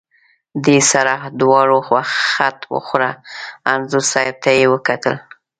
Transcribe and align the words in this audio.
دې 0.65 0.79
سره 0.91 1.13
دواړو 1.41 1.77
خټ 2.31 2.57
وخوړه، 2.73 3.11
انځور 3.71 4.03
صاحب 4.11 4.35
ته 4.43 4.49
یې 4.57 4.65
وکتل. 4.73 5.15